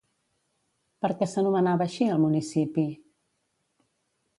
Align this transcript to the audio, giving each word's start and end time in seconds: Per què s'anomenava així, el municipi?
Per 1.05 1.11
què 1.21 1.29
s'anomenava 1.35 1.87
així, 1.91 2.11
el 2.17 2.25
municipi? 2.27 2.87